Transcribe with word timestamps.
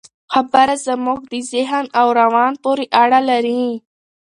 خبره 0.33 0.75
زموږ 0.87 1.19
د 1.31 1.33
ذهن 1.51 1.85
او 1.99 2.07
روان 2.21 2.53
پورې 2.63 2.85
اړه 3.03 3.19
لري. 3.29 3.63